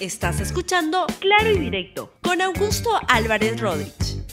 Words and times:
Estás 0.00 0.40
escuchando 0.40 1.06
Claro 1.18 1.50
y 1.50 1.58
Directo 1.58 2.12
con 2.22 2.40
Augusto 2.40 2.88
Álvarez 3.08 3.60
Rodríguez. 3.60 4.24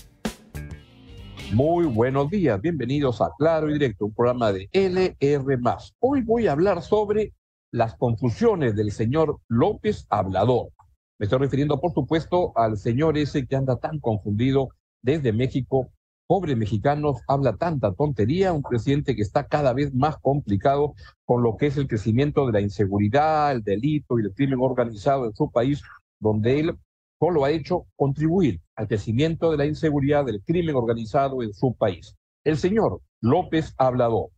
Muy 1.54 1.88
buenos 1.88 2.30
días, 2.30 2.62
bienvenidos 2.62 3.20
a 3.20 3.32
Claro 3.36 3.72
y 3.72 3.74
Directo, 3.74 4.06
un 4.06 4.14
programa 4.14 4.52
de 4.52 4.70
LR. 4.72 5.58
Hoy 5.98 6.22
voy 6.22 6.46
a 6.46 6.52
hablar 6.52 6.84
sobre 6.84 7.34
las 7.72 7.96
confusiones 7.96 8.76
del 8.76 8.92
señor 8.92 9.40
López 9.48 10.06
Hablador. 10.12 10.70
Me 11.18 11.24
estoy 11.24 11.40
refiriendo, 11.40 11.82
por 11.82 11.94
supuesto, 11.94 12.54
al 12.56 12.78
señor 12.78 13.18
ese 13.18 13.48
que 13.48 13.56
anda 13.56 13.78
tan 13.78 14.00
confundido 14.00 14.70
desde 15.02 15.34
México. 15.34 15.90
Pobres 16.28 16.58
mexicanos, 16.58 17.22
habla 17.28 17.56
tanta 17.56 17.94
tontería, 17.94 18.52
un 18.52 18.64
presidente 18.64 19.16
que 19.16 19.22
está 19.22 19.46
cada 19.48 19.74
vez 19.74 19.94
más 19.94 20.18
complicado 20.18 20.96
con 21.24 21.44
lo 21.44 21.56
que 21.56 21.68
es 21.68 21.78
el 21.78 21.88
crecimiento 21.88 22.48
de 22.48 22.52
la 22.54 22.62
inseguridad, 22.62 23.52
el 23.52 23.64
delito 23.64 24.18
y 24.18 24.24
el 24.24 24.34
crimen 24.34 24.60
organizado 24.60 25.26
en 25.26 25.36
su 25.36 25.52
país, 25.52 25.84
donde 26.20 26.60
él 26.60 26.80
solo 27.20 27.46
ha 27.46 27.52
hecho 27.52 27.86
contribuir 27.96 28.60
al 28.76 28.88
crecimiento 28.88 29.52
de 29.52 29.58
la 29.58 29.66
inseguridad, 29.68 30.26
del 30.26 30.42
crimen 30.42 30.76
organizado 30.76 31.44
en 31.44 31.54
su 31.54 31.76
país. 31.76 32.16
El 32.44 32.58
señor 32.58 33.02
López 33.22 33.76
Hablador. 33.78 34.30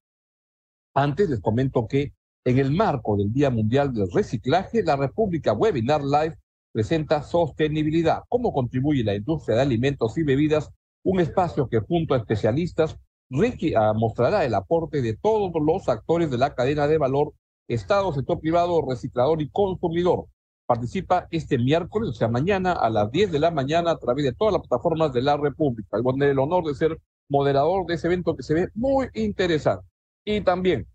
Antes 0.94 1.30
les 1.30 1.40
comento 1.40 1.88
que 1.88 2.14
en 2.46 2.58
el 2.60 2.72
marco 2.72 3.18
del 3.18 3.32
Día 3.32 3.50
Mundial 3.50 3.94
del 3.94 4.12
Reciclaje, 4.12 4.84
la 4.84 4.96
República 4.96 5.54
Webinar 5.54 6.04
Live 6.04 6.38
presenta 6.72 7.24
Sostenibilidad, 7.24 8.24
cómo 8.28 8.52
contribuye 8.54 9.04
la 9.04 9.16
industria 9.16 9.58
de 9.58 9.64
alimentos 9.64 10.18
y 10.18 10.24
bebidas, 10.24 10.70
un 11.08 11.22
espacio 11.22 11.70
que 11.70 11.80
junto 11.80 12.14
a 12.14 12.18
especialistas 12.18 12.98
ah, 13.78 13.94
mostrará 13.96 14.44
el 14.44 14.54
aporte 14.54 15.02
de 15.02 15.16
todos 15.16 15.54
los 15.66 15.88
actores 15.88 16.30
de 16.30 16.38
la 16.38 16.54
cadena 16.54 16.86
de 16.86 16.98
valor, 16.98 17.34
Estado, 17.70 18.12
sector 18.12 18.42
privado, 18.42 18.82
reciclador 18.86 19.42
y 19.42 19.50
consumidor. 19.50 20.26
Participa 20.66 21.28
este 21.32 21.58
miércoles, 21.58 22.10
o 22.10 22.14
sea, 22.14 22.28
mañana 22.28 22.74
a 22.74 22.90
las 22.90 23.10
10 23.10 23.32
de 23.32 23.40
la 23.40 23.52
mañana 23.52 23.92
a 23.92 23.98
través 23.98 24.26
de 24.26 24.34
todas 24.34 24.54
las 24.54 24.68
plataformas 24.68 25.14
de 25.14 25.22
la 25.22 25.38
República. 25.38 25.98
Y 25.98 26.24
el 26.24 26.40
honor 26.40 26.66
de 26.66 26.76
ser 26.76 26.98
moderador 27.30 27.86
de 27.86 27.94
ese 27.94 28.08
evento 28.08 28.36
que 28.36 28.44
se 28.44 28.54
ve 28.54 28.68
muy 28.74 29.08
interesante. 29.14 29.88
Y 30.26 30.42
también 30.42 30.88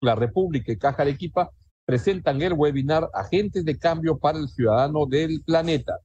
la 0.00 0.14
República 0.14 0.72
y 0.72 0.78
Caja 0.78 1.02
Arequipa 1.02 1.50
presentan 1.84 2.40
el 2.40 2.54
webinar 2.54 3.10
Agentes 3.12 3.62
de 3.66 3.78
Cambio 3.78 4.16
para 4.16 4.38
el 4.38 4.48
Ciudadano 4.48 5.04
del 5.04 5.42
Planeta. 5.44 5.98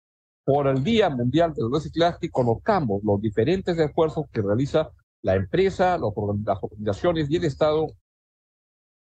Por 0.48 0.68
el 0.68 0.82
Día 0.82 1.10
Mundial 1.10 1.54
del 1.54 1.70
Reciclaje, 1.70 2.32
conozcamos 2.32 3.04
los 3.04 3.20
diferentes 3.20 3.78
esfuerzos 3.78 4.28
que 4.32 4.42
realiza 4.42 4.92
la 5.22 5.36
empresa, 5.36 5.98
las 5.98 6.14
organizaciones 6.16 7.30
y 7.30 7.36
el 7.36 7.44
Estado 7.44 7.88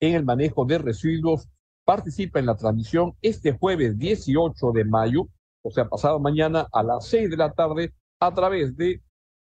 en 0.01 0.15
el 0.15 0.25
manejo 0.25 0.65
de 0.65 0.79
residuos. 0.79 1.47
Participa 1.85 2.39
en 2.39 2.47
la 2.47 2.57
transmisión 2.57 3.13
este 3.21 3.53
jueves 3.53 3.99
18 3.99 4.73
de 4.73 4.87
mayo, 4.87 5.29
o 5.61 5.71
sea, 5.71 5.87
pasado 5.91 6.19
mañana 6.21 6.69
a 6.73 6.83
las 6.83 7.07
6 7.09 7.29
de 7.29 7.37
la 7.37 7.53
tarde, 7.53 7.93
a 8.19 8.33
través 8.33 8.75
de 8.75 9.03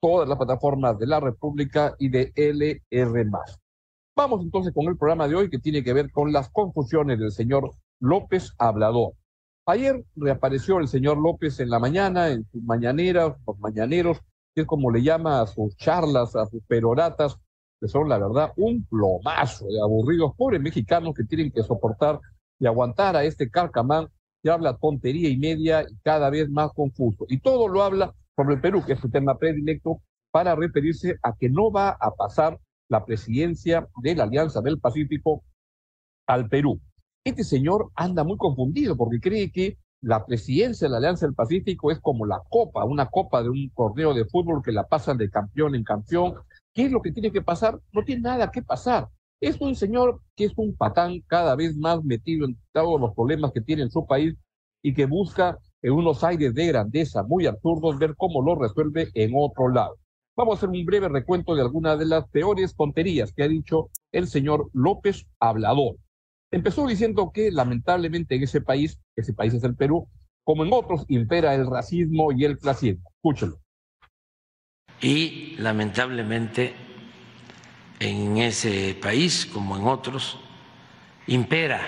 todas 0.03 0.29
las 0.29 0.37
plataformas 0.37 0.99
de 0.99 1.07
la 1.07 1.19
República 1.19 1.95
y 1.99 2.11
de 2.11 2.31
LR. 2.37 3.31
Vamos 4.15 4.43
entonces 4.43 4.75
con 4.75 4.87
el 4.87 4.99
programa 4.99 5.27
de 5.29 5.35
hoy 5.35 5.49
que 5.49 5.59
tiene 5.59 5.83
que 5.83 5.95
ver 5.95 6.11
con 6.11 6.31
las 6.31 6.51
confusiones 6.51 7.19
del 7.19 7.33
señor 7.33 7.71
López 8.01 8.53
Hablador. 8.59 9.15
Ayer 9.71 10.05
reapareció 10.17 10.81
el 10.81 10.89
señor 10.89 11.17
López 11.17 11.61
en 11.61 11.71
la 11.71 11.79
mañana, 11.79 12.31
en 12.31 12.45
sus 12.51 12.61
mañaneras, 12.61 13.37
los 13.47 13.59
mañaneros, 13.61 14.19
que 14.53 14.63
es 14.63 14.67
como 14.67 14.91
le 14.91 15.01
llama 15.01 15.41
a 15.41 15.47
sus 15.47 15.77
charlas, 15.77 16.35
a 16.35 16.47
sus 16.47 16.61
peroratas, 16.65 17.37
que 17.81 17.87
son 17.87 18.09
la 18.09 18.19
verdad 18.19 18.53
un 18.57 18.85
plomazo 18.87 19.67
de 19.67 19.81
aburridos 19.81 20.35
pobres 20.37 20.61
mexicanos 20.61 21.15
que 21.15 21.23
tienen 21.23 21.53
que 21.53 21.63
soportar 21.63 22.19
y 22.59 22.67
aguantar 22.67 23.15
a 23.15 23.23
este 23.23 23.49
carcamán 23.49 24.09
que 24.43 24.51
habla 24.51 24.77
tontería 24.77 25.29
y 25.29 25.37
media 25.37 25.83
y 25.89 25.97
cada 26.03 26.31
vez 26.31 26.51
más 26.51 26.73
confuso. 26.73 27.27
Y 27.29 27.39
todo 27.39 27.69
lo 27.69 27.85
habla 27.85 28.13
sobre 28.35 28.57
el 28.57 28.61
Perú, 28.61 28.83
que 28.85 28.95
es 28.95 28.99
su 28.99 29.09
tema 29.09 29.39
predilecto, 29.39 30.03
para 30.33 30.57
referirse 30.57 31.17
a 31.23 31.37
que 31.37 31.49
no 31.49 31.71
va 31.71 31.91
a 31.91 32.11
pasar 32.11 32.59
la 32.89 33.05
presidencia 33.05 33.87
de 34.03 34.17
la 34.17 34.25
Alianza 34.25 34.63
del 34.63 34.81
Pacífico 34.81 35.45
al 36.27 36.49
Perú. 36.49 36.81
Este 37.23 37.45
señor 37.45 37.91
anda 37.97 38.25
muy 38.25 38.39
confundido 38.39 38.97
porque 38.97 39.21
cree 39.21 39.53
que 39.53 39.77
la 40.01 40.25
presidencia 40.25 40.87
de 40.87 40.93
la 40.93 40.97
Alianza 40.97 41.27
del 41.27 41.35
Pacífico 41.35 41.91
es 41.91 42.01
como 42.01 42.25
la 42.25 42.41
copa, 42.49 42.87
una 42.87 43.11
copa 43.11 43.43
de 43.43 43.51
un 43.51 43.71
torneo 43.77 44.15
de 44.15 44.25
fútbol 44.25 44.63
que 44.65 44.73
la 44.73 44.87
pasan 44.87 45.19
de 45.19 45.29
campeón 45.29 45.75
en 45.75 45.85
campeón. 45.85 46.37
¿Qué 46.73 46.87
es 46.87 46.93
lo 46.93 47.03
que 47.03 47.13
tiene 47.13 47.31
que 47.31 47.43
pasar? 47.43 47.79
No 47.93 48.03
tiene 48.05 48.23
nada 48.23 48.51
que 48.51 48.63
pasar. 48.63 49.09
Es 49.39 49.61
un 49.61 49.75
señor 49.75 50.23
que 50.35 50.47
es 50.47 50.53
un 50.57 50.75
patán 50.75 51.21
cada 51.27 51.55
vez 51.57 51.77
más 51.77 52.03
metido 52.03 52.47
en 52.47 52.57
todos 52.73 52.99
los 52.99 53.15
problemas 53.15 53.53
que 53.53 53.61
tiene 53.61 53.83
en 53.83 53.91
su 53.91 54.07
país 54.07 54.35
y 54.83 54.95
que 54.95 55.05
busca 55.05 55.59
en 55.83 55.93
unos 55.93 56.25
aires 56.25 56.55
de 56.55 56.69
grandeza 56.69 57.23
muy 57.23 57.45
absurdos 57.45 57.99
ver 57.99 58.15
cómo 58.17 58.41
lo 58.41 58.55
resuelve 58.55 59.11
en 59.13 59.33
otro 59.35 59.69
lado. 59.69 59.97
Vamos 60.37 60.55
a 60.55 60.57
hacer 60.57 60.71
un 60.71 60.87
breve 60.87 61.11
recuento 61.11 61.55
de 61.55 61.61
algunas 61.61 61.99
de 61.99 62.07
las 62.07 62.27
peores 62.31 62.75
tonterías 62.75 63.31
que 63.35 63.43
ha 63.43 63.49
dicho 63.49 63.91
el 64.11 64.27
señor 64.27 64.71
López 64.73 65.27
Hablador. 65.39 65.97
Empezó 66.53 66.87
diciendo 66.87 67.31
que 67.33 67.51
lamentablemente 67.53 68.35
en 68.35 68.43
ese 68.43 68.61
país, 68.61 68.99
ese 69.17 69.33
país 69.33 69.55
es 69.55 69.63
el 69.63 69.77
Perú, 69.77 70.09
como 70.45 70.65
en 70.65 70.73
otros, 70.73 71.05
impera 71.09 71.55
el 71.55 71.67
racismo 71.67 72.33
y 72.33 72.45
el 72.45 72.59
clasismo. 72.59 73.09
Escúchelo. 73.17 73.61
Y 75.01 75.57
lamentablemente 75.59 76.75
en 78.01 78.39
ese 78.39 78.97
país, 79.01 79.47
como 79.47 79.77
en 79.77 79.87
otros, 79.87 80.39
impera 81.27 81.81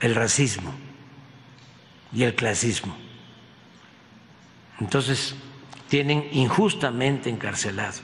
el 0.00 0.14
racismo 0.14 0.74
y 2.12 2.24
el 2.24 2.34
clasismo. 2.34 2.94
Entonces, 4.80 5.34
tienen 5.88 6.28
injustamente 6.32 7.30
encarcelado 7.30 8.00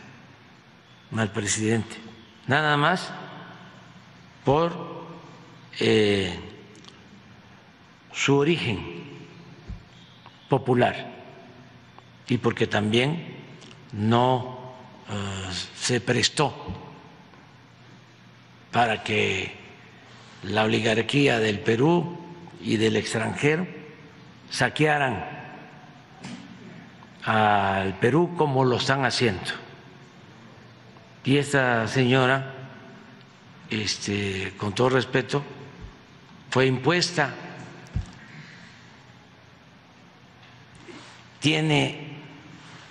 al 1.15 1.33
presidente, 1.33 1.97
nada 2.47 2.77
más 2.77 3.13
por 4.45 5.00
eh, 5.79 6.39
su 8.13 8.37
origen 8.37 9.05
popular 10.49 11.11
y 12.29 12.39
porque 12.39 12.67
también 12.67 13.37
no 13.93 14.75
eh, 15.09 15.15
se 15.75 16.01
prestó 16.01 16.55
para 18.71 19.03
que 19.03 19.53
la 20.45 20.65
oligarquía 20.65 21.39
del 21.39 21.61
Perú 21.61 22.19
y 22.61 22.77
del 22.77 22.97
extranjero 22.97 23.67
saquearan 24.51 25.25
al 27.25 27.99
Perú 27.99 28.35
como 28.37 28.65
lo 28.65 28.77
están 28.77 29.05
haciendo. 29.05 29.51
Y 31.25 31.37
esta 31.37 31.87
señora, 31.87 32.55
este, 33.69 34.55
con 34.57 34.75
todo 34.75 34.91
respeto, 34.91 35.45
fue 36.51 36.67
impuesta, 36.67 37.33
tiene 41.39 42.19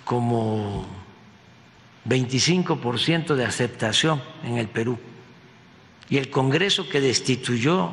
como 0.04 0.86
25% 2.06 3.34
de 3.34 3.44
aceptación 3.44 4.22
en 4.44 4.58
el 4.58 4.68
Perú. 4.68 4.98
Y 6.08 6.16
el 6.16 6.30
Congreso 6.30 6.88
que 6.88 7.00
destituyó 7.00 7.92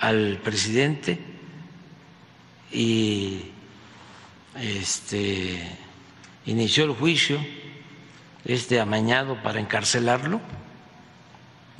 al 0.00 0.38
presidente 0.42 1.18
y 2.72 3.44
este, 4.56 5.78
inició 6.46 6.84
el 6.84 6.92
juicio, 6.92 7.38
este 8.44 8.80
amañado 8.80 9.42
para 9.42 9.60
encarcelarlo, 9.60 10.40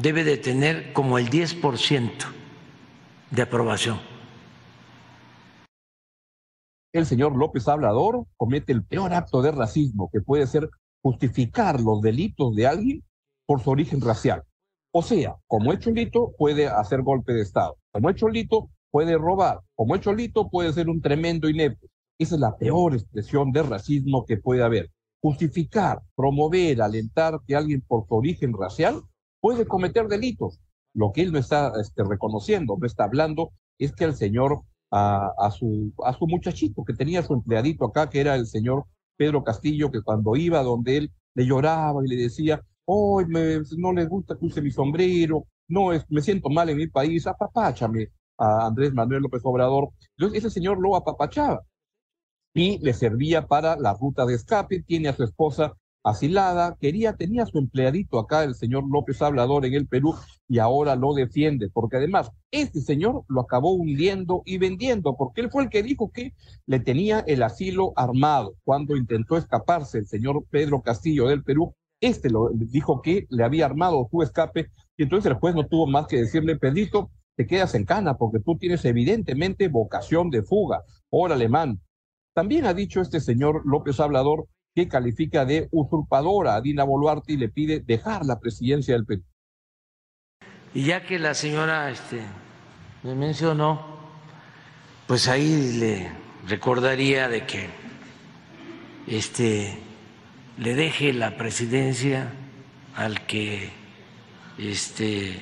debe 0.00 0.24
de 0.24 0.38
tener 0.38 0.92
como 0.92 1.18
el 1.18 1.28
10% 1.28 2.10
de 3.30 3.42
aprobación. 3.42 3.98
El 6.92 7.06
señor 7.06 7.36
López 7.36 7.68
Hablador 7.68 8.26
comete 8.36 8.72
el 8.72 8.84
peor 8.84 9.12
acto 9.12 9.42
de 9.42 9.52
racismo 9.52 10.10
que 10.12 10.20
puede 10.20 10.46
ser 10.46 10.68
justificar 11.02 11.80
los 11.80 12.00
delitos 12.00 12.54
de 12.54 12.66
alguien 12.66 13.04
por 13.46 13.60
su 13.62 13.70
origen 13.70 14.00
racial. 14.00 14.42
O 14.92 15.02
sea, 15.02 15.36
como 15.46 15.72
hecho 15.72 15.90
Lito 15.90 16.32
puede 16.36 16.66
hacer 16.66 17.02
golpe 17.02 17.32
de 17.32 17.42
Estado, 17.42 17.76
como 17.92 18.10
hecho 18.10 18.28
Lito 18.28 18.70
puede 18.90 19.16
robar, 19.16 19.60
como 19.76 19.94
hecho 19.94 20.12
Lito 20.12 20.48
puede 20.48 20.72
ser 20.72 20.88
un 20.88 21.00
tremendo 21.00 21.48
inepto, 21.48 21.86
esa 22.18 22.34
es 22.34 22.40
la 22.40 22.56
peor 22.56 22.94
expresión 22.94 23.52
de 23.52 23.62
racismo 23.62 24.24
que 24.26 24.36
puede 24.36 24.62
haber. 24.62 24.90
Justificar, 25.22 26.00
promover, 26.16 26.82
alentar 26.82 27.40
que 27.46 27.54
alguien 27.54 27.82
por 27.86 28.06
su 28.08 28.14
origen 28.14 28.52
racial 28.52 29.02
puede 29.40 29.66
cometer 29.66 30.08
delitos. 30.08 30.60
Lo 30.94 31.12
que 31.12 31.22
él 31.22 31.32
no 31.32 31.38
está 31.38 31.72
este, 31.80 32.02
reconociendo, 32.04 32.76
no 32.78 32.86
está 32.86 33.04
hablando, 33.04 33.52
es 33.78 33.92
que 33.92 34.04
el 34.04 34.14
señor, 34.14 34.62
a, 34.90 35.50
su, 35.52 35.92
a 36.04 36.12
su 36.12 36.26
muchachito 36.26 36.84
que 36.84 36.94
tenía 36.94 37.22
su 37.22 37.34
empleadito 37.34 37.84
acá, 37.84 38.10
que 38.10 38.20
era 38.20 38.34
el 38.34 38.46
señor 38.46 38.84
Pedro 39.16 39.44
Castillo, 39.44 39.90
que 39.90 40.02
cuando 40.02 40.34
iba 40.34 40.62
donde 40.62 40.96
él 40.96 41.12
le 41.34 41.46
lloraba 41.46 42.04
y 42.04 42.08
le 42.08 42.16
decía, 42.16 42.60
oh, 42.86 43.22
no 43.22 43.92
les 43.92 44.08
gusta 44.08 44.36
que 44.36 44.46
use 44.46 44.60
mi 44.60 44.70
sombrero, 44.70 45.46
no, 45.68 45.90
me 46.08 46.20
siento 46.20 46.50
mal 46.50 46.68
en 46.68 46.76
mi 46.76 46.88
país, 46.88 47.26
apapáchame, 47.26 48.08
a 48.38 48.66
Andrés 48.66 48.92
Manuel 48.92 49.22
López 49.22 49.42
Obrador. 49.44 49.90
Entonces, 50.16 50.44
ese 50.44 50.50
señor 50.50 50.80
lo 50.80 50.96
apapachaba 50.96 51.62
y 52.52 52.78
le 52.78 52.92
servía 52.92 53.46
para 53.46 53.76
la 53.76 53.94
ruta 53.94 54.26
de 54.26 54.34
escape, 54.34 54.82
tiene 54.82 55.08
a 55.08 55.14
su 55.14 55.22
esposa 55.22 55.74
asilada, 56.02 56.76
quería, 56.80 57.14
tenía 57.14 57.46
su 57.46 57.58
empleadito 57.58 58.18
acá, 58.18 58.44
el 58.44 58.54
señor 58.54 58.84
López 58.90 59.20
Hablador 59.20 59.66
en 59.66 59.74
el 59.74 59.86
Perú, 59.86 60.14
y 60.48 60.58
ahora 60.58 60.96
lo 60.96 61.14
defiende, 61.14 61.68
porque 61.68 61.98
además 61.98 62.30
este 62.50 62.80
señor 62.80 63.24
lo 63.28 63.42
acabó 63.42 63.72
hundiendo 63.72 64.42
y 64.44 64.58
vendiendo, 64.58 65.16
porque 65.16 65.42
él 65.42 65.50
fue 65.50 65.64
el 65.64 65.70
que 65.70 65.82
dijo 65.82 66.10
que 66.10 66.32
le 66.66 66.80
tenía 66.80 67.20
el 67.20 67.42
asilo 67.42 67.92
armado 67.96 68.54
cuando 68.64 68.96
intentó 68.96 69.36
escaparse 69.36 69.98
el 69.98 70.06
señor 70.06 70.44
Pedro 70.50 70.80
Castillo 70.80 71.26
del 71.28 71.44
Perú. 71.44 71.74
Este 72.00 72.30
lo 72.30 72.48
dijo 72.54 73.02
que 73.02 73.26
le 73.28 73.44
había 73.44 73.66
armado 73.66 74.08
su 74.10 74.22
escape, 74.22 74.70
y 74.96 75.02
entonces 75.02 75.30
el 75.30 75.38
juez 75.38 75.54
no 75.54 75.66
tuvo 75.66 75.86
más 75.86 76.06
que 76.06 76.16
decirle, 76.16 76.56
Pedrito, 76.56 77.10
te 77.36 77.46
quedas 77.46 77.74
en 77.74 77.84
cana 77.84 78.16
porque 78.18 78.40
tú 78.40 78.58
tienes 78.58 78.84
evidentemente 78.84 79.68
vocación 79.68 80.30
de 80.30 80.42
fuga. 80.42 80.82
Ahora 81.10 81.34
alemán. 81.34 81.80
También 82.34 82.64
ha 82.64 82.74
dicho 82.74 83.00
este 83.00 83.20
señor 83.20 83.62
López 83.64 83.98
Hablador 83.98 84.46
que 84.74 84.88
califica 84.88 85.44
de 85.44 85.68
usurpadora 85.72 86.54
a 86.54 86.60
Dina 86.60 86.84
Boluarte 86.84 87.32
y 87.32 87.36
le 87.36 87.48
pide 87.48 87.80
dejar 87.80 88.24
la 88.24 88.38
presidencia 88.38 88.94
del 88.94 89.04
Perú. 89.04 89.24
Y 90.72 90.84
ya 90.84 91.04
que 91.04 91.18
la 91.18 91.34
señora 91.34 91.90
este, 91.90 92.20
me 93.02 93.14
mencionó, 93.14 93.98
pues 95.06 95.26
ahí 95.26 95.72
le 95.78 96.10
recordaría 96.46 97.28
de 97.28 97.44
que 97.44 97.68
este, 99.08 99.76
le 100.58 100.74
deje 100.74 101.12
la 101.12 101.36
presidencia 101.36 102.32
al 102.94 103.26
que 103.26 103.70
este, 104.58 105.40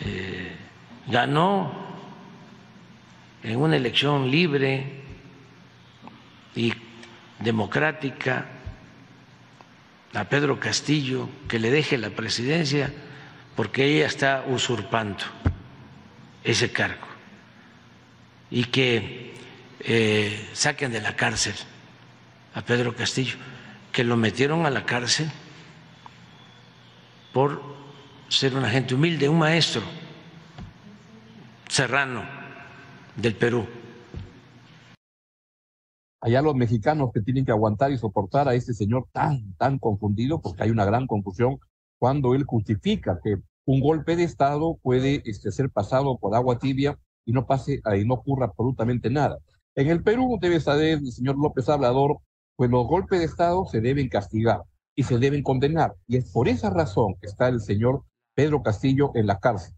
eh, 0.00 0.52
ganó 1.08 1.72
en 3.42 3.60
una 3.60 3.76
elección 3.76 4.30
libre 4.30 5.02
y 6.54 6.72
democrática 7.40 8.46
a 10.14 10.24
Pedro 10.24 10.58
Castillo 10.58 11.28
que 11.48 11.58
le 11.58 11.70
deje 11.70 11.98
la 11.98 12.10
presidencia 12.10 12.92
porque 13.54 13.84
ella 13.84 14.06
está 14.06 14.44
usurpando 14.46 15.24
ese 16.44 16.72
cargo. 16.72 17.06
Y 18.50 18.64
que 18.64 19.34
eh, 19.80 20.48
saquen 20.52 20.92
de 20.92 21.00
la 21.00 21.16
cárcel 21.16 21.54
a 22.54 22.62
Pedro 22.62 22.94
Castillo, 22.94 23.36
que 23.92 24.04
lo 24.04 24.16
metieron 24.16 24.64
a 24.64 24.70
la 24.70 24.84
cárcel 24.84 25.30
por 27.32 27.62
ser 28.28 28.54
un 28.54 28.64
agente 28.64 28.94
humilde, 28.94 29.28
un 29.28 29.38
maestro 29.38 29.82
serrano 31.68 32.24
del 33.16 33.34
Perú 33.34 33.66
allá 36.26 36.42
los 36.42 36.56
mexicanos 36.56 37.12
que 37.14 37.20
tienen 37.20 37.44
que 37.44 37.52
aguantar 37.52 37.92
y 37.92 37.98
soportar 37.98 38.48
a 38.48 38.54
este 38.54 38.74
señor 38.74 39.06
tan, 39.12 39.54
tan 39.58 39.78
confundido, 39.78 40.40
porque 40.40 40.64
hay 40.64 40.70
una 40.70 40.84
gran 40.84 41.06
confusión 41.06 41.60
cuando 42.00 42.34
él 42.34 42.42
justifica 42.42 43.20
que 43.22 43.36
un 43.64 43.80
golpe 43.80 44.16
de 44.16 44.24
Estado 44.24 44.76
puede 44.82 45.22
este, 45.24 45.52
ser 45.52 45.70
pasado 45.70 46.18
por 46.18 46.34
agua 46.34 46.58
tibia 46.58 46.98
y 47.24 47.30
no 47.30 47.46
pase, 47.46 47.80
ahí 47.84 48.04
no 48.04 48.14
ocurra 48.14 48.46
absolutamente 48.46 49.08
nada. 49.08 49.38
En 49.76 49.86
el 49.86 50.02
Perú, 50.02 50.36
debe 50.40 50.58
saber 50.58 50.98
el 50.98 51.12
señor 51.12 51.38
López 51.38 51.68
Hablador, 51.68 52.18
pues 52.56 52.70
los 52.70 52.88
golpes 52.88 53.20
de 53.20 53.26
Estado 53.26 53.64
se 53.66 53.80
deben 53.80 54.08
castigar 54.08 54.62
y 54.96 55.04
se 55.04 55.18
deben 55.18 55.44
condenar. 55.44 55.94
Y 56.08 56.16
es 56.16 56.32
por 56.32 56.48
esa 56.48 56.70
razón 56.70 57.14
que 57.20 57.28
está 57.28 57.46
el 57.46 57.60
señor 57.60 58.02
Pedro 58.34 58.64
Castillo 58.64 59.12
en 59.14 59.28
la 59.28 59.38
cárcel. 59.38 59.76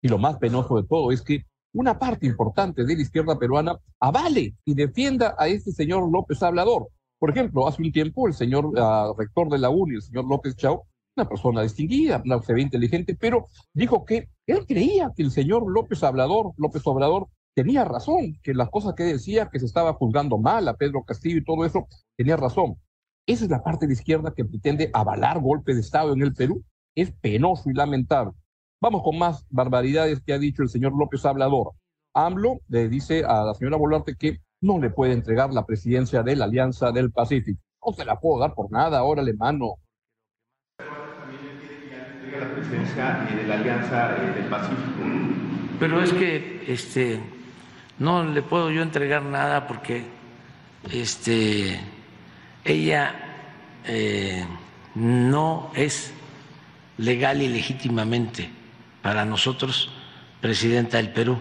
Y 0.00 0.06
lo 0.06 0.18
más 0.18 0.36
penoso 0.36 0.76
de 0.76 0.86
todo 0.86 1.10
es 1.10 1.22
que 1.22 1.44
una 1.76 1.98
parte 1.98 2.26
importante 2.26 2.84
de 2.84 2.96
la 2.96 3.02
izquierda 3.02 3.38
peruana 3.38 3.78
avale 4.00 4.54
y 4.64 4.74
defienda 4.74 5.34
a 5.38 5.46
este 5.46 5.72
señor 5.72 6.10
López 6.10 6.42
Hablador. 6.42 6.88
Por 7.18 7.30
ejemplo, 7.30 7.68
hace 7.68 7.82
un 7.82 7.92
tiempo 7.92 8.26
el 8.26 8.32
señor 8.32 8.72
ah, 8.78 9.12
rector 9.16 9.50
de 9.50 9.58
la 9.58 9.68
UNI, 9.68 9.96
el 9.96 10.02
señor 10.02 10.24
López 10.26 10.56
Chao, 10.56 10.86
una 11.16 11.28
persona 11.28 11.62
distinguida, 11.62 12.22
una 12.24 12.40
se 12.40 12.54
ve 12.54 12.62
inteligente, 12.62 13.14
pero 13.14 13.48
dijo 13.74 14.06
que 14.06 14.30
él 14.46 14.64
creía 14.66 15.12
que 15.14 15.22
el 15.22 15.30
señor 15.30 15.70
López 15.70 16.02
Hablador, 16.02 16.52
López 16.56 16.82
Obrador, 16.86 17.28
tenía 17.54 17.84
razón, 17.84 18.38
que 18.42 18.54
las 18.54 18.70
cosas 18.70 18.94
que 18.94 19.04
decía, 19.04 19.50
que 19.52 19.60
se 19.60 19.66
estaba 19.66 19.92
juzgando 19.92 20.38
mal 20.38 20.68
a 20.68 20.76
Pedro 20.76 21.04
Castillo 21.04 21.38
y 21.38 21.44
todo 21.44 21.66
eso, 21.66 21.86
tenía 22.16 22.36
razón. 22.36 22.76
Esa 23.26 23.44
es 23.44 23.50
la 23.50 23.62
parte 23.62 23.86
de 23.86 23.92
la 23.92 23.98
izquierda 23.98 24.32
que 24.34 24.46
pretende 24.46 24.90
avalar 24.94 25.40
golpe 25.40 25.74
de 25.74 25.80
Estado 25.80 26.14
en 26.14 26.22
el 26.22 26.32
Perú. 26.32 26.64
Es 26.94 27.12
penoso 27.12 27.68
y 27.68 27.74
lamentable. 27.74 28.32
Vamos 28.78 29.02
con 29.02 29.18
más 29.18 29.46
barbaridades 29.48 30.20
que 30.20 30.34
ha 30.34 30.38
dicho 30.38 30.62
el 30.62 30.68
señor 30.68 30.92
López 30.96 31.24
Hablador. 31.24 31.72
AMLO 32.12 32.60
le 32.68 32.88
dice 32.88 33.24
a 33.24 33.42
la 33.42 33.54
señora 33.54 33.78
Boluarte 33.78 34.16
que 34.16 34.42
no 34.60 34.78
le 34.78 34.90
puede 34.90 35.14
entregar 35.14 35.50
la 35.52 35.64
presidencia 35.64 36.22
de 36.22 36.36
la 36.36 36.44
Alianza 36.44 36.92
del 36.92 37.10
Pacífico. 37.10 37.58
No 37.84 37.92
se 37.92 38.04
la 38.04 38.20
puedo 38.20 38.38
dar 38.38 38.54
por 38.54 38.70
nada, 38.70 39.02
órale, 39.02 39.32
mano. 39.32 39.76
la 42.38 42.54
presidencia 42.54 43.26
de 43.34 43.46
la 43.46 43.54
Alianza 43.54 44.08
del 44.08 44.46
Pacífico. 44.46 45.02
Pero 45.80 46.02
es 46.02 46.12
que 46.12 46.64
este 46.68 47.20
no 47.98 48.24
le 48.24 48.42
puedo 48.42 48.70
yo 48.70 48.82
entregar 48.82 49.22
nada 49.22 49.66
porque 49.66 50.04
este 50.92 51.80
ella 52.62 53.14
eh, 53.86 54.44
no 54.94 55.70
es 55.74 56.12
legal 56.98 57.40
y 57.40 57.48
legítimamente 57.48 58.55
para 59.06 59.24
nosotros, 59.24 59.88
presidenta 60.40 60.96
del 60.96 61.10
Perú. 61.12 61.38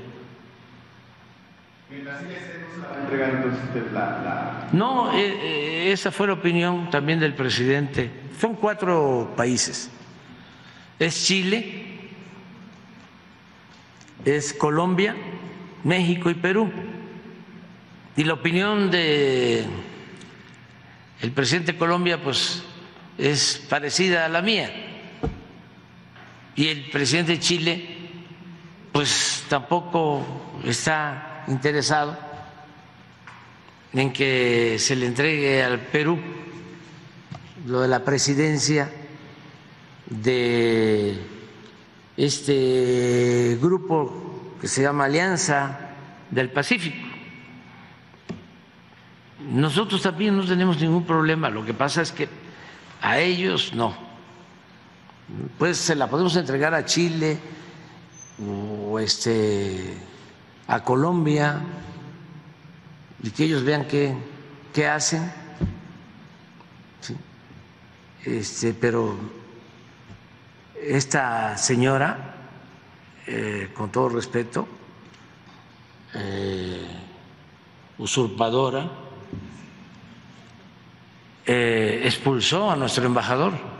No, 4.71 5.11
eh, 5.11 5.17
eh, 5.17 5.91
esa 5.91 6.11
fue 6.11 6.27
la 6.27 6.33
opinión 6.33 6.91
también 6.91 7.19
del 7.19 7.33
presidente. 7.33 8.11
Son 8.39 8.53
cuatro 8.53 9.33
países. 9.35 9.89
Es 10.99 11.25
Chile, 11.25 12.11
es 14.23 14.53
Colombia, 14.53 15.15
México 15.83 16.29
y 16.29 16.35
Perú. 16.35 16.71
Y 18.15 18.25
la 18.25 18.33
opinión 18.33 18.91
de 18.91 19.65
el 21.19 21.31
presidente 21.31 21.71
de 21.71 21.79
Colombia, 21.79 22.21
pues, 22.21 22.63
es 23.17 23.65
parecida 23.67 24.25
a 24.25 24.29
la 24.29 24.43
mía 24.43 24.84
y 26.55 26.67
el 26.67 26.89
presidente 26.89 27.33
de 27.33 27.39
Chile 27.39 27.97
pues 28.91 29.43
tampoco 29.49 30.25
está 30.63 31.43
interesado 31.47 32.17
en 33.93 34.13
que 34.13 34.77
se 34.79 34.95
le 34.95 35.05
entregue 35.05 35.63
al 35.63 35.79
Perú 35.79 36.17
lo 37.67 37.81
de 37.81 37.87
la 37.87 38.05
presidencia 38.05 38.89
de 40.09 41.17
este 42.15 43.57
grupo 43.61 44.55
que 44.61 44.67
se 44.67 44.81
llama 44.81 45.05
Alianza 45.05 45.79
del 46.31 46.49
Pacífico. 46.51 47.05
Nosotros 49.49 50.01
también 50.01 50.37
no 50.37 50.45
tenemos 50.45 50.79
ningún 50.79 51.05
problema, 51.05 51.49
lo 51.49 51.65
que 51.65 51.73
pasa 51.73 52.01
es 52.01 52.11
que 52.11 52.29
a 53.01 53.19
ellos 53.19 53.73
no 53.73 54.04
pues 55.57 55.77
se 55.77 55.95
la 55.95 56.09
podemos 56.09 56.35
entregar 56.35 56.73
a 56.73 56.85
Chile 56.85 57.39
o 58.47 58.99
este 58.99 59.97
a 60.67 60.83
Colombia 60.83 61.61
y 63.23 63.31
que 63.31 63.45
ellos 63.45 63.63
vean 63.63 63.85
qué, 63.87 64.15
qué 64.73 64.87
hacen. 64.87 65.31
Este, 68.23 68.73
pero 68.73 69.15
esta 70.81 71.57
señora, 71.57 72.35
eh, 73.27 73.71
con 73.75 73.91
todo 73.91 74.09
respeto, 74.09 74.67
eh, 76.15 76.87
usurpadora, 77.99 78.89
eh, 81.45 82.01
expulsó 82.03 82.71
a 82.71 82.75
nuestro 82.75 83.05
embajador 83.05 83.74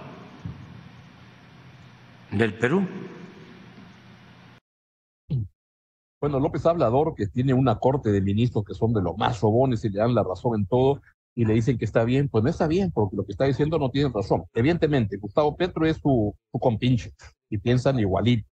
del 2.37 2.53
Perú. 2.53 2.87
Bueno, 6.21 6.39
López 6.39 6.65
Hablador, 6.65 7.13
que 7.15 7.27
tiene 7.27 7.53
una 7.53 7.77
corte 7.77 8.11
de 8.11 8.21
ministros 8.21 8.65
que 8.65 8.73
son 8.73 8.93
de 8.93 9.01
los 9.01 9.17
más 9.17 9.37
sobones 9.37 9.85
y 9.85 9.89
le 9.89 9.99
dan 9.99 10.15
la 10.15 10.23
razón 10.23 10.59
en 10.59 10.65
todo, 10.65 11.01
y 11.35 11.45
le 11.45 11.53
dicen 11.53 11.77
que 11.77 11.85
está 11.85 12.03
bien, 12.03 12.29
pues 12.29 12.43
no 12.43 12.49
está 12.49 12.67
bien, 12.67 12.91
porque 12.91 13.15
lo 13.15 13.25
que 13.25 13.33
está 13.33 13.45
diciendo 13.45 13.77
no 13.77 13.91
tiene 13.91 14.09
razón. 14.13 14.45
Evidentemente, 14.53 15.17
Gustavo 15.17 15.55
Petro 15.55 15.85
es 15.85 15.97
su, 15.97 16.35
compinche 16.51 17.13
y 17.49 17.57
piensan 17.57 17.99
igualito. 17.99 18.47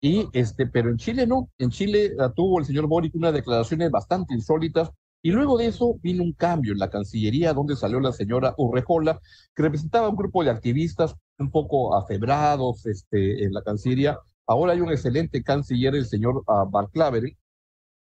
Y 0.00 0.28
este, 0.32 0.66
pero 0.66 0.90
en 0.90 0.96
Chile 0.96 1.26
no, 1.26 1.48
en 1.58 1.70
Chile 1.70 2.12
tuvo 2.34 2.58
el 2.58 2.64
señor 2.64 2.86
Boric 2.86 3.14
unas 3.14 3.34
declaraciones 3.34 3.90
bastante 3.90 4.34
insólitas 4.34 4.90
y 5.24 5.30
luego 5.30 5.56
de 5.56 5.66
eso 5.66 5.94
vino 6.02 6.24
un 6.24 6.32
cambio 6.32 6.72
en 6.72 6.80
la 6.80 6.90
Cancillería, 6.90 7.52
donde 7.52 7.76
salió 7.76 8.00
la 8.00 8.12
señora 8.12 8.54
Urrejola, 8.56 9.20
que 9.54 9.62
representaba 9.62 10.08
un 10.08 10.16
grupo 10.16 10.42
de 10.42 10.50
activistas 10.50 11.14
un 11.42 11.50
poco 11.50 11.96
afebrados 11.96 12.86
este, 12.86 13.44
en 13.44 13.52
la 13.52 13.62
Cancillería, 13.62 14.18
Ahora 14.46 14.72
hay 14.72 14.80
un 14.80 14.90
excelente 14.90 15.42
canciller, 15.42 15.94
el 15.94 16.06
señor 16.06 16.42
uh, 16.46 17.26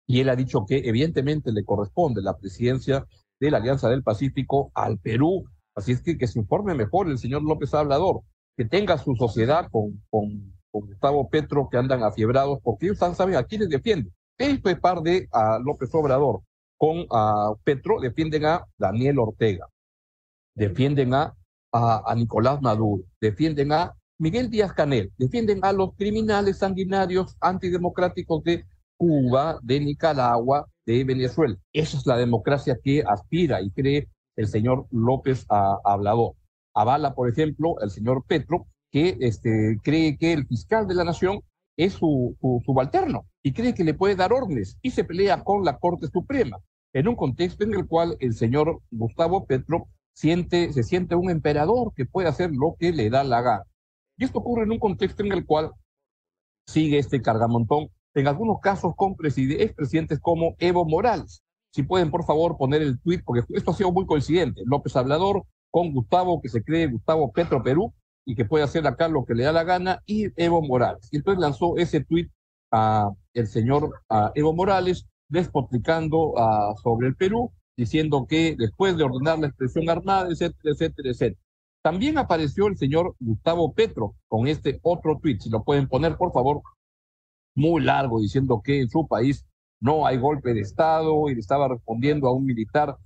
y 0.07 0.21
él 0.21 0.29
ha 0.29 0.37
dicho 0.37 0.65
que 0.67 0.79
evidentemente 0.85 1.53
le 1.53 1.65
corresponde 1.65 2.23
la 2.23 2.39
presidencia 2.39 3.07
de 3.41 3.51
la 3.51 3.59
Alianza 3.59 3.89
del 3.89 4.03
Pacífico 4.03 4.71
al 4.75 4.99
Perú. 4.99 5.45
Así 5.75 5.93
es 5.93 6.03
que 6.03 6.19
que 6.19 6.27
se 6.27 6.39
informe 6.39 6.75
mejor 6.75 7.09
el 7.09 7.19
señor 7.19 7.43
López 7.43 7.73
Hablador, 7.75 8.23
que 8.57 8.65
tenga 8.65 8.99
su 8.99 9.15
sociedad 9.17 9.69
con, 9.71 10.03
con, 10.11 10.55
con 10.71 10.87
Gustavo 10.87 11.29
Petro, 11.29 11.69
que 11.71 11.79
andan 11.79 12.03
afiebrados, 12.03 12.61
porque 12.63 12.87
ellos 12.87 12.99
saben 12.99 13.37
a 13.37 13.45
quiénes 13.45 13.69
defienden. 13.69 14.13
Esto 14.39 14.71
es 14.71 14.79
par 14.79 15.03
de 15.03 15.29
a 15.33 15.59
López 15.59 15.91
Obrador. 15.95 16.41
Con 16.77 17.07
a 17.11 17.53
Petro 17.65 18.01
defienden 18.01 18.45
a 18.45 18.65
Daniel 18.77 19.19
Ortega, 19.21 19.69
defienden 20.55 21.15
a, 21.15 21.35
a, 21.73 22.15
Nicolás 22.15 22.61
Maduro, 22.61 23.05
defienden 23.21 23.73
a 23.73 23.95
Miguel 24.19 24.51
Díaz 24.51 24.73
Canel, 24.73 25.13
defienden 25.19 25.61
a 25.63 25.73
los 25.73 25.95
criminales 25.97 26.59
sanguinarios 26.59 27.37
antidemocráticos 27.41 28.45
de 28.45 28.65
Cuba, 28.97 29.59
de 29.63 29.81
Nicaragua, 29.81 30.69
de 30.87 31.03
Venezuela. 31.05 31.57
Esa 31.73 31.97
es 31.97 32.07
la 32.07 32.17
democracia 32.17 32.79
que 32.83 33.03
aspira 33.03 33.61
y 33.61 33.71
cree 33.71 34.09
el 34.37 34.47
señor 34.47 34.87
López 34.91 35.45
a, 35.49 35.79
Hablador. 35.85 36.35
Avala, 36.75 37.15
por 37.15 37.29
ejemplo, 37.29 37.77
el 37.81 37.91
señor 37.91 38.25
Petro, 38.27 38.67
que 38.91 39.17
este, 39.21 39.79
cree 39.83 40.17
que 40.17 40.33
el 40.33 40.47
fiscal 40.47 40.87
de 40.87 40.95
la 40.95 41.05
nación 41.05 41.41
es 41.77 41.95
su, 41.95 42.37
su, 42.41 42.63
subalterno 42.65 43.27
y 43.43 43.53
cree 43.53 43.75
que 43.75 43.85
le 43.85 43.95
puede 43.95 44.15
dar 44.15 44.33
órdenes 44.33 44.79
y 44.83 44.91
se 44.91 45.05
pelea 45.05 45.43
con 45.43 45.65
la 45.65 45.79
Corte 45.79 46.07
Suprema 46.09 46.59
en 46.93 47.09
un 47.09 47.17
contexto 47.17 47.65
en 47.65 47.75
el 47.75 47.87
cual 47.87 48.17
el 48.21 48.35
señor 48.35 48.81
Gustavo 48.91 49.47
Petro 49.47 49.89
siente, 50.15 50.73
se 50.73 50.83
siente 50.83 51.15
un 51.15 51.31
emperador 51.31 51.93
que 51.95 52.07
puede 52.07 52.29
hacer 52.29 52.51
lo 52.53 52.77
que 52.79 52.93
le 52.93 53.11
da 53.11 53.25
la 53.25 53.41
gana. 53.43 53.65
Y 54.17 54.25
esto 54.25 54.39
ocurre 54.39 54.65
en 54.65 54.73
un 54.73 54.79
contexto 54.79 55.23
en 55.23 55.33
el 55.33 55.47
cual 55.47 55.71
sigue 56.67 56.99
este 56.99 57.21
cargamontón 57.21 57.89
en 58.15 58.29
algunos 58.29 58.61
casos 58.61 58.93
con 58.97 59.17
expresidentes 59.23 60.21
como 60.21 60.55
Evo 60.59 60.85
Morales. 60.85 61.43
Si 61.71 61.83
pueden, 61.83 62.11
por 62.11 62.25
favor, 62.25 62.59
poner 62.59 62.83
el 62.83 63.01
tuit, 63.01 63.23
porque 63.25 63.43
esto 63.55 63.71
ha 63.71 63.75
sido 63.75 63.93
muy 63.93 64.05
coincidente. 64.05 64.61
López 64.67 64.95
Hablador 64.95 65.45
con 65.71 65.93
Gustavo, 65.93 66.41
que 66.43 66.51
se 66.51 66.63
cree 66.63 66.87
Gustavo 66.87 67.33
Petro 67.33 67.63
Perú, 67.63 67.95
y 68.27 68.35
que 68.35 68.45
puede 68.45 68.65
hacer 68.65 68.87
acá 68.87 69.09
lo 69.09 69.25
que 69.25 69.35
le 69.35 69.45
da 69.45 69.53
la 69.53 69.65
gana, 69.65 70.03
y 70.05 70.27
Evo 70.37 70.61
Morales. 70.63 71.09
Y 71.11 71.17
entonces 71.17 71.41
lanzó 71.41 71.77
ese 71.79 72.05
tuit 72.05 72.31
a 72.71 73.11
el 73.33 73.47
señor 73.47 73.91
a 74.11 74.33
Evo 74.35 74.53
Morales, 74.53 75.07
despotricando 75.29 76.39
a, 76.39 76.75
sobre 76.83 77.09
el 77.09 77.17
Perú, 77.17 77.51
diciendo 77.77 78.27
que 78.29 78.57
después 78.59 78.97
de 78.97 79.05
ordenar 79.05 79.39
la 79.39 79.49
expresión 79.49 79.89
armada, 79.89 80.29
etcétera, 80.31 80.73
etcétera, 80.73 81.11
etcétera. 81.11 81.41
También 81.83 82.19
apareció 82.19 82.69
el 82.69 82.77
señor 82.77 83.17
Gustavo 83.19 83.73
Petro 83.73 84.15
con 84.29 84.47
este 84.47 84.79
otro 84.83 85.19
tuit. 85.21 85.41
Si 85.41 85.51
lo 85.51 85.65
pueden 85.65 85.89
poner, 85.89 86.17
por 86.17 86.33
favor, 86.33 86.63
muy 87.55 87.83
largo 87.83 88.21
diciendo 88.21 88.63
que 88.65 88.81
en 88.81 88.89
su 88.89 89.07
país 89.07 89.45
no 89.81 90.07
hay 90.07 90.17
golpe 90.19 90.55
de 90.55 90.61
Estado 90.61 91.29
y 91.29 91.35
le 91.35 91.41
estaba 91.41 91.69
respondiendo 91.69 92.29
a 92.29 92.33
un 92.33 92.45
militar 92.45 92.97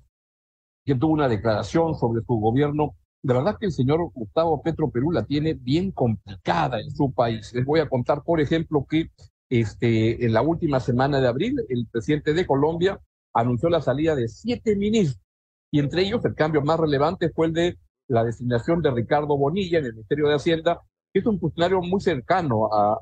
que 0.85 0.94
tuvo 0.94 1.14
una 1.14 1.28
declaración 1.28 1.94
sobre 1.94 2.23
su 2.23 2.35
gobierno. 2.35 2.94
De 3.23 3.35
verdad 3.35 3.56
que 3.58 3.66
el 3.66 3.73
señor 3.73 4.11
Gustavo 4.12 4.62
Petro 4.62 4.90
Perú 4.90 5.11
la 5.11 5.25
tiene 5.25 5.54
bien 5.54 5.90
complicada 5.90 6.80
en 6.80 6.90
su 6.90 7.12
país. 7.12 7.52
Les 7.54 7.64
voy 7.64 7.80
a 7.80 7.88
contar, 7.88 8.23
por 8.23 8.40
ejemplo, 8.40 8.87
que 8.88 9.11
este, 9.49 10.25
en 10.25 10.32
la 10.32 10.42
última 10.42 10.80
semana 10.80 11.20
de 11.20 11.28
abril 11.28 11.56
el 11.68 11.87
presidente 11.90 12.35
de 12.35 12.46
Colombia 12.46 13.00
anunció 13.37 13.69
la 13.69 13.81
salida 13.81 14.14
de 14.14 14.28
siete 14.28 14.76
ministros 14.76 15.23
y 15.71 15.81
entre 15.81 16.02
ellos 16.02 16.25
el 16.25 16.35
cambio 16.35 16.62
más 16.62 16.81
relevante 16.81 17.31
fue 17.31 17.47
el 17.47 17.52
de 17.52 17.78
la 18.09 18.25
designación 18.25 18.83
de 18.83 18.90
Ricardo 18.90 19.37
Bonilla 19.37 19.78
en 19.78 19.87
el 19.87 19.93
Ministerio 19.95 20.28
de 20.28 20.35
Hacienda 20.37 20.81
es 21.19 21.26
un 21.26 21.40
funcionario 21.40 21.81
muy 21.81 22.00
cercano 22.00 22.69
a, 22.73 22.99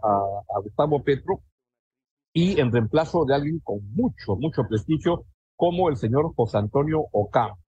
Gustavo 0.62 1.03
Petro 1.03 1.41
y 2.33 2.61
en 2.61 2.73
reemplazo 2.73 3.25
de 3.25 3.35
alguien 3.35 3.61
con 3.61 3.81
mucho, 3.93 4.37
mucho 4.37 4.67
prestigio 4.69 5.25
como 5.57 5.88
el 5.88 5.97
señor 5.97 6.33
José 6.35 6.59
Antonio 6.59 7.07
Ocampo. 7.12 7.59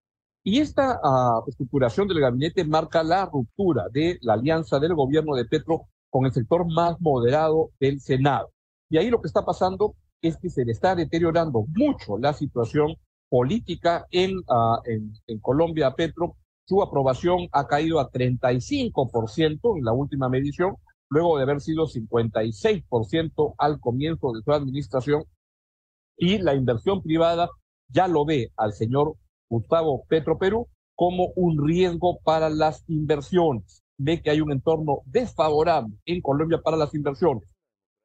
Y 0.43 0.61
esta 0.61 1.01
uh, 1.03 1.49
estructuración 1.49 2.07
del 2.07 2.21
gabinete 2.21 2.65
marca 2.65 3.03
la 3.03 3.27
ruptura 3.27 3.89
de 3.91 4.19
la 4.23 4.35
alianza 4.35 4.79
del 4.79 4.95
gobierno 4.95 5.35
de 5.35 5.45
Petro 5.45 5.89
con 6.09 6.25
el 6.25 6.33
sector 6.33 6.65
más 6.73 7.01
moderado 7.01 7.71
del 7.81 8.01
Senado. 8.01 8.51
Y 8.89 8.99
ahí 8.99 9.11
lo 9.11 9.21
que 9.21 9.27
está 9.27 9.45
pasando 9.45 9.97
es 10.27 10.37
que 10.39 10.51
se 10.51 10.65
le 10.65 10.73
está 10.73 10.95
deteriorando 10.95 11.65
mucho 11.75 12.19
la 12.19 12.33
situación 12.33 12.97
política 13.29 14.07
en, 14.11 14.37
uh, 14.39 14.81
en, 14.85 15.13
en 15.27 15.39
Colombia 15.41 15.95
Petro 15.95 16.37
su 16.67 16.83
aprobación 16.83 17.49
ha 17.53 17.67
caído 17.69 18.01
a 18.01 18.11
35% 18.11 19.79
en 19.79 19.85
la 19.85 19.93
última 19.93 20.29
medición, 20.29 20.75
luego 21.09 21.37
de 21.37 21.45
haber 21.45 21.61
sido 21.61 21.87
56% 21.87 23.55
al 23.59 23.79
comienzo 23.79 24.33
de 24.33 24.43
su 24.43 24.53
administración. 24.53 25.25
Y 26.17 26.39
la 26.39 26.55
inversión 26.55 27.03
privada 27.03 27.49
ya 27.89 28.09
lo 28.09 28.25
ve 28.25 28.51
al 28.57 28.73
señor 28.73 29.15
Gustavo 29.49 30.05
Petro 30.09 30.39
Perú 30.39 30.67
como 30.97 31.29
un 31.37 31.65
riesgo 31.65 32.19
para 32.25 32.51
las 32.51 32.83
inversiones. 32.89 33.85
Ve 33.97 34.21
que 34.21 34.31
hay 34.31 34.41
un 34.41 34.51
entorno 34.51 35.03
desfavorable 35.05 35.95
en 36.05 36.21
Colombia 36.21 36.61
para 36.63 36.77
las 36.77 36.95
inversiones. 36.95 37.49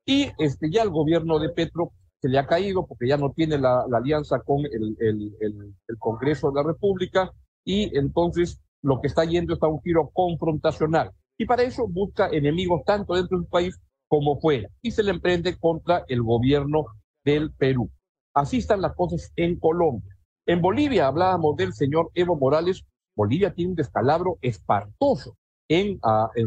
Y 0.05 0.27
este, 0.37 0.69
ya 0.69 0.83
el 0.83 0.91
gobierno 0.91 1.39
de 1.39 1.49
Petro 1.49 1.93
se 2.21 2.29
le 2.29 2.37
ha 2.37 2.45
caído 2.45 2.85
porque 2.85 3.07
ya 3.07 3.17
no 3.17 3.31
tiene 3.31 3.57
la, 3.57 3.83
alianza 3.91 4.39
con 4.41 4.63
el, 4.65 5.97
Congreso 5.97 6.51
de 6.51 6.61
la 6.61 6.67
República 6.67 7.31
y 7.65 7.97
entonces 7.97 8.61
lo 8.83 9.01
que 9.01 9.07
está 9.07 9.25
yendo 9.25 9.53
es 9.53 9.63
a 9.63 9.67
un 9.67 9.81
giro 9.81 10.11
confrontacional. 10.13 11.11
Y 11.37 11.45
para 11.45 11.63
eso 11.63 11.87
busca 11.87 12.29
enemigos 12.29 12.83
tanto 12.85 13.15
dentro 13.15 13.39
del 13.39 13.47
país 13.47 13.79
como 14.07 14.39
fuera. 14.39 14.69
Y 14.81 14.91
se 14.91 15.03
le 15.03 15.11
emprende 15.11 15.57
contra 15.57 16.05
el 16.07 16.21
gobierno 16.21 16.85
del 17.25 17.51
Perú. 17.53 17.89
Así 18.33 18.57
están 18.57 18.81
las 18.81 18.95
cosas 18.95 19.31
en 19.35 19.59
Colombia. 19.59 20.15
En 20.45 20.61
Bolivia 20.61 21.07
hablábamos 21.07 21.55
del 21.55 21.73
señor 21.73 22.11
Evo 22.13 22.35
Morales. 22.35 22.85
Bolivia 23.15 23.53
tiene 23.53 23.71
un 23.71 23.75
descalabro 23.75 24.37
espantoso 24.41 25.35
en, 25.67 25.99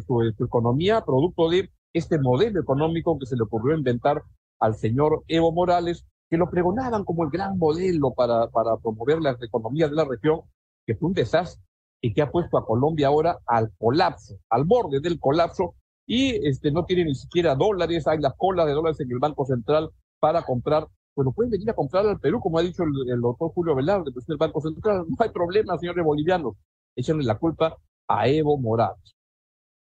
su, 0.07 0.23
en 0.23 0.37
su 0.37 0.45
economía, 0.45 1.05
producto 1.05 1.49
de 1.49 1.71
este 1.93 2.19
modelo 2.19 2.61
económico 2.61 3.19
que 3.19 3.27
se 3.27 3.37
le 3.37 3.43
ocurrió 3.43 3.77
inventar 3.77 4.23
al 4.61 4.77
señor 4.77 5.23
Evo 5.29 5.53
Morales, 5.53 6.07
que 6.31 6.37
lo 6.37 6.51
pregonaban 6.51 7.05
como 7.05 7.25
el 7.25 7.31
gran 7.31 7.59
modelo 7.59 8.13
para, 8.13 8.49
para 8.49 8.77
promover 8.77 9.21
las 9.21 9.41
economías 9.43 9.91
de 9.91 9.97
la 9.97 10.05
región, 10.05 10.41
que 10.87 10.95
fue 10.95 11.09
un 11.09 11.15
desastre 11.15 11.63
y 12.01 12.13
que 12.13 12.23
ha 12.23 12.31
puesto 12.31 12.59
a 12.59 12.67
Colombia 12.67 13.09
ahora 13.09 13.39
al 13.47 13.73
colapso, 13.79 14.37
al 14.51 14.65
borde 14.65 15.01
del 15.01 15.19
colapso, 15.19 15.75
y 16.07 16.47
este, 16.47 16.71
no 16.71 16.85
tiene 16.85 17.05
ni 17.05 17.15
siquiera 17.15 17.55
dólares, 17.55 18.07
hay 18.07 18.19
las 18.19 18.35
colas 18.37 18.67
de 18.67 18.73
dólares 18.73 19.01
en 19.01 19.11
el 19.11 19.19
Banco 19.19 19.47
Central 19.47 19.91
para 20.19 20.43
comprar, 20.43 20.87
bueno, 21.15 21.33
pueden 21.33 21.51
venir 21.51 21.71
a 21.71 21.75
comprar 21.75 22.07
al 22.07 22.21
Perú, 22.21 22.41
como 22.41 22.59
ha 22.59 22.63
dicho 22.63 22.83
el, 22.83 23.21
doctor 23.21 23.53
Julio 23.53 23.75
Velarde, 23.75 24.13
presidente 24.13 24.33
del 24.33 24.39
Banco 24.39 24.61
Central, 24.61 25.05
no 25.09 25.17
hay 25.19 25.31
problema, 25.31 25.79
señores 25.79 26.05
bolivianos, 26.05 26.57
échenle 26.95 27.25
la 27.25 27.39
culpa 27.39 27.77
a 28.09 28.29
Evo 28.29 28.59
Morales. 28.59 29.15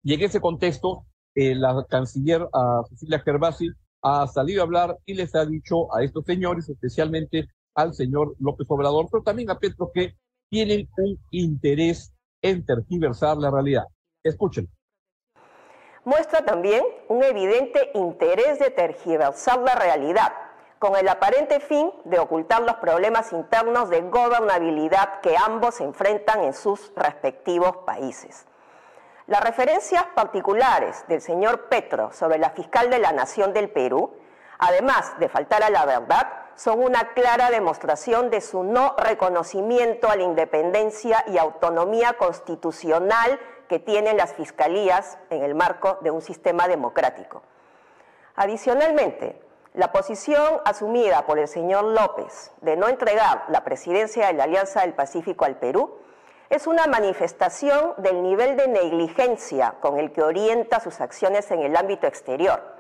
Y 0.02 0.14
en 0.14 0.22
ese 0.22 0.40
contexto, 0.40 1.04
eh, 1.34 1.54
la 1.54 1.84
canciller 1.88 2.42
uh, 2.42 2.86
Cecilia 2.88 3.20
Gervasi 3.20 3.68
ha 4.02 4.26
salido 4.26 4.62
a 4.62 4.64
hablar 4.64 4.96
y 5.06 5.14
les 5.14 5.34
ha 5.34 5.44
dicho 5.44 5.94
a 5.94 6.02
estos 6.02 6.24
señores, 6.24 6.68
especialmente 6.68 7.48
al 7.74 7.94
señor 7.94 8.34
López 8.38 8.66
Obrador, 8.70 9.08
pero 9.10 9.22
también 9.22 9.50
a 9.50 9.58
Petro, 9.58 9.90
que 9.92 10.14
tienen 10.50 10.88
un 10.96 11.18
interés 11.30 12.12
en 12.42 12.64
tergiversar 12.64 13.36
la 13.36 13.50
realidad. 13.50 13.84
Escuchen. 14.22 14.68
Muestra 16.04 16.44
también 16.44 16.82
un 17.08 17.22
evidente 17.22 17.90
interés 17.94 18.58
de 18.58 18.70
tergiversar 18.70 19.58
la 19.60 19.74
realidad, 19.74 20.32
con 20.78 20.96
el 20.96 21.08
aparente 21.08 21.60
fin 21.60 21.90
de 22.04 22.18
ocultar 22.18 22.62
los 22.62 22.76
problemas 22.76 23.32
internos 23.32 23.90
de 23.90 24.00
gobernabilidad 24.02 25.20
que 25.20 25.36
ambos 25.36 25.80
enfrentan 25.80 26.44
en 26.44 26.54
sus 26.54 26.92
respectivos 26.94 27.78
países. 27.84 28.46
Las 29.28 29.44
referencias 29.44 30.06
particulares 30.14 31.04
del 31.06 31.20
señor 31.20 31.68
Petro 31.68 32.10
sobre 32.14 32.38
la 32.38 32.48
fiscal 32.48 32.88
de 32.88 32.98
la 32.98 33.12
Nación 33.12 33.52
del 33.52 33.68
Perú, 33.68 34.10
además 34.58 35.18
de 35.18 35.28
faltar 35.28 35.62
a 35.62 35.68
la 35.68 35.84
verdad, 35.84 36.32
son 36.54 36.82
una 36.82 37.12
clara 37.12 37.50
demostración 37.50 38.30
de 38.30 38.40
su 38.40 38.62
no 38.62 38.96
reconocimiento 38.96 40.08
a 40.08 40.16
la 40.16 40.22
independencia 40.22 41.24
y 41.26 41.36
autonomía 41.36 42.14
constitucional 42.14 43.38
que 43.68 43.78
tienen 43.78 44.16
las 44.16 44.32
fiscalías 44.32 45.18
en 45.28 45.42
el 45.42 45.54
marco 45.54 45.98
de 46.00 46.10
un 46.10 46.22
sistema 46.22 46.66
democrático. 46.66 47.42
Adicionalmente, 48.34 49.42
la 49.74 49.92
posición 49.92 50.62
asumida 50.64 51.26
por 51.26 51.38
el 51.38 51.48
señor 51.48 51.84
López 51.84 52.50
de 52.62 52.78
no 52.78 52.88
entregar 52.88 53.44
la 53.48 53.62
presidencia 53.62 54.28
de 54.28 54.32
la 54.32 54.44
Alianza 54.44 54.80
del 54.80 54.94
Pacífico 54.94 55.44
al 55.44 55.58
Perú 55.58 55.98
es 56.50 56.66
una 56.66 56.86
manifestación 56.86 57.94
del 57.98 58.22
nivel 58.22 58.56
de 58.56 58.68
negligencia 58.68 59.74
con 59.80 59.98
el 59.98 60.12
que 60.12 60.22
orienta 60.22 60.80
sus 60.80 61.00
acciones 61.00 61.50
en 61.50 61.60
el 61.60 61.76
ámbito 61.76 62.06
exterior 62.06 62.78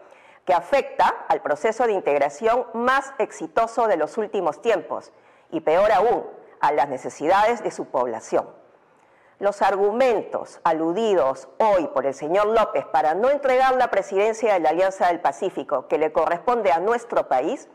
que 0.48 0.54
afecta 0.54 1.26
al 1.28 1.42
proceso 1.42 1.84
de 1.84 1.92
integración 1.92 2.64
más 2.72 3.12
exitoso 3.18 3.86
de 3.86 3.98
los 3.98 4.16
últimos 4.16 4.62
tiempos 4.62 5.12
y 5.50 5.60
peor 5.60 5.92
aún, 5.92 6.26
a 6.60 6.72
las 6.72 6.88
necesidades 6.88 7.62
de 7.62 7.70
su 7.70 7.84
población. 7.84 8.48
Los 9.40 9.60
argumentos 9.60 10.58
aludidos 10.64 11.50
hoy 11.58 11.86
por 11.88 12.06
el 12.06 12.14
señor 12.14 12.46
López 12.46 12.86
para 12.86 13.12
no 13.12 13.28
entregar 13.28 13.74
la 13.76 13.90
presidencia 13.90 14.54
de 14.54 14.60
la 14.60 14.70
Alianza 14.70 15.08
del 15.08 15.20
Pacífico 15.20 15.86
que 15.86 15.98
le 15.98 16.12
corresponde 16.12 16.72
a 16.72 16.80
nuestro 16.80 17.28
país 17.28 17.68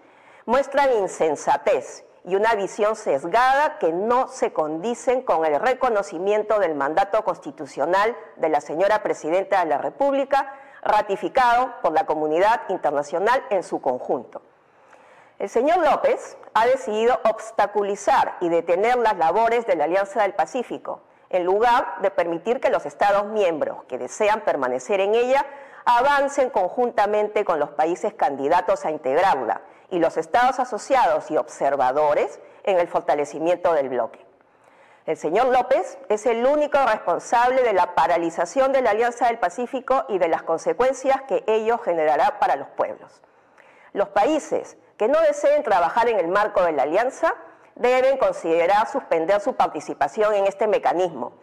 muestran 0.47 0.91
insensatez 0.93 2.05
y 2.25 2.35
una 2.35 2.55
visión 2.55 2.95
sesgada 2.95 3.77
que 3.79 3.91
no 3.91 4.27
se 4.27 4.53
condicen 4.53 5.21
con 5.23 5.45
el 5.45 5.59
reconocimiento 5.59 6.59
del 6.59 6.73
mandato 6.73 7.23
constitucional 7.23 8.15
de 8.37 8.49
la 8.49 8.61
señora 8.61 9.03
Presidenta 9.03 9.59
de 9.59 9.69
la 9.69 9.77
República, 9.77 10.53
ratificado 10.81 11.73
por 11.81 11.91
la 11.91 12.05
comunidad 12.05 12.61
internacional 12.69 13.43
en 13.49 13.63
su 13.63 13.81
conjunto. 13.81 14.41
El 15.39 15.49
señor 15.49 15.79
López 15.79 16.37
ha 16.53 16.65
decidido 16.65 17.19
obstaculizar 17.29 18.37
y 18.39 18.49
detener 18.49 18.97
las 18.97 19.17
labores 19.17 19.65
de 19.65 19.75
la 19.75 19.85
Alianza 19.85 20.21
del 20.21 20.33
Pacífico, 20.33 21.01
en 21.29 21.43
lugar 21.43 21.95
de 22.01 22.11
permitir 22.11 22.61
que 22.61 22.69
los 22.69 22.85
Estados 22.85 23.25
miembros 23.25 23.83
que 23.85 23.97
desean 23.97 24.41
permanecer 24.41 25.01
en 25.01 25.15
ella 25.15 25.45
avancen 25.83 26.49
conjuntamente 26.51 27.43
con 27.43 27.59
los 27.59 27.71
países 27.71 28.13
candidatos 28.13 28.85
a 28.85 28.91
integrarla 28.91 29.61
y 29.93 29.99
los 29.99 30.17
Estados 30.17 30.59
asociados 30.59 31.29
y 31.29 31.37
observadores 31.37 32.39
en 32.63 32.79
el 32.79 32.87
fortalecimiento 32.87 33.73
del 33.73 33.89
bloque. 33.89 34.25
El 35.05 35.17
señor 35.17 35.47
López 35.47 35.99
es 36.09 36.25
el 36.25 36.43
único 36.47 36.79
responsable 36.83 37.61
de 37.61 37.73
la 37.73 37.93
paralización 37.93 38.71
de 38.71 38.81
la 38.81 38.89
Alianza 38.89 39.27
del 39.27 39.37
Pacífico 39.37 40.05
y 40.09 40.17
de 40.17 40.29
las 40.29 40.41
consecuencias 40.41 41.21
que 41.27 41.43
ello 41.45 41.77
generará 41.77 42.39
para 42.39 42.55
los 42.55 42.69
pueblos. 42.69 43.21
Los 43.91 44.09
países 44.09 44.77
que 44.97 45.07
no 45.07 45.21
deseen 45.21 45.61
trabajar 45.61 46.09
en 46.09 46.17
el 46.17 46.27
marco 46.27 46.63
de 46.63 46.71
la 46.71 46.83
alianza 46.83 47.35
deben 47.75 48.17
considerar 48.17 48.87
suspender 48.87 49.41
su 49.41 49.53
participación 49.53 50.33
en 50.33 50.47
este 50.47 50.65
mecanismo. 50.65 51.33